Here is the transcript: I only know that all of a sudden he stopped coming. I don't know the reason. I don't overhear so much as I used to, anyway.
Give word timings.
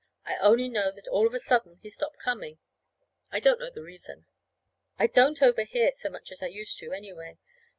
I 0.25 0.35
only 0.37 0.67
know 0.67 0.89
that 0.91 1.07
all 1.09 1.27
of 1.27 1.33
a 1.35 1.37
sudden 1.37 1.75
he 1.83 1.89
stopped 1.91 2.17
coming. 2.17 2.57
I 3.31 3.39
don't 3.39 3.59
know 3.59 3.69
the 3.69 3.83
reason. 3.83 4.25
I 4.97 5.05
don't 5.05 5.43
overhear 5.43 5.91
so 5.91 6.09
much 6.09 6.31
as 6.31 6.41
I 6.41 6.47
used 6.47 6.79
to, 6.79 6.91
anyway. 6.91 7.37